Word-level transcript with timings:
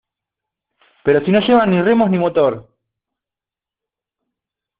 ¡pero 1.03 1.23
si 1.23 1.29
no 1.29 1.39
llevan 1.41 1.69
ni 1.69 1.79
remos, 1.79 2.09
ni 2.09 2.17
motor! 2.17 2.67